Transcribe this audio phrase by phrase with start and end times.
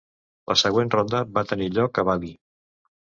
[0.51, 2.31] La següent ronda va tenir lloc a Bali.